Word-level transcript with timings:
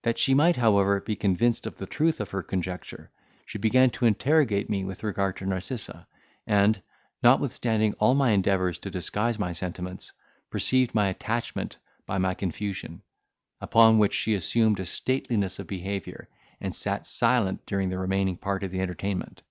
That 0.00 0.16
she 0.18 0.32
might, 0.32 0.56
however, 0.56 0.98
be 0.98 1.14
convinced 1.14 1.66
of 1.66 1.76
the 1.76 1.84
truth 1.84 2.20
of 2.20 2.30
her 2.30 2.42
conjecture, 2.42 3.10
she 3.44 3.58
began 3.58 3.90
to 3.90 4.06
interrogate 4.06 4.70
me 4.70 4.82
with 4.82 5.02
regard 5.04 5.36
to 5.36 5.44
Narcissa, 5.44 6.06
and, 6.46 6.80
notwithstanding 7.22 7.92
all 7.98 8.14
my 8.14 8.30
endeavours 8.30 8.78
to 8.78 8.90
disguise 8.90 9.38
my 9.38 9.52
sentiments, 9.52 10.10
perceived 10.48 10.94
my 10.94 11.08
attachment 11.08 11.76
by 12.06 12.16
my 12.16 12.32
confusion: 12.32 13.02
upon 13.60 13.98
which, 13.98 14.14
she 14.14 14.32
assumed 14.32 14.80
a 14.80 14.86
stateliness 14.86 15.58
of 15.58 15.66
behaviour, 15.66 16.30
and 16.62 16.74
sat 16.74 17.06
silent 17.06 17.66
during 17.66 17.90
the 17.90 17.98
remaining 17.98 18.38
part 18.38 18.62
of 18.64 18.70
the 18.70 18.80
entertainment. 18.80 19.42